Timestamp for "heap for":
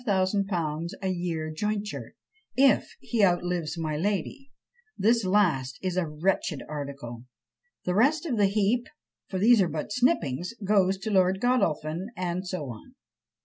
8.47-9.37